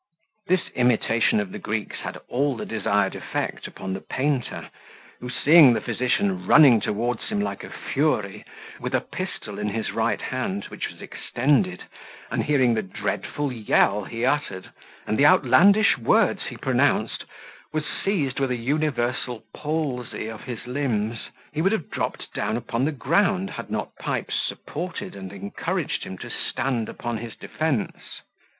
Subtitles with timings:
[0.47, 4.69] This imitation of the Greeks had all the desired effect upon the painter,
[5.19, 8.43] who seeing the physician running towards him like a fury,
[8.79, 11.83] with a pistol in his right hand, which was extended,
[12.31, 14.71] and hearing the dreadful yell he uttered,
[15.05, 17.25] and the outlandish words he pronounced,
[17.71, 21.27] was seized with a universal palsy of his limbs.
[21.53, 26.17] He would have dropped down upon the ground, had not Pipes supported and encouraged him
[26.17, 28.23] to stand upon his defence.